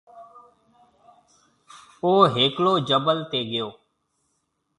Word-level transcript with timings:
او 2.03 2.11
ھيَََڪلو 2.33 2.73
جبل 2.87 3.17
تي 3.29 3.39
گيو۔ 3.49 3.67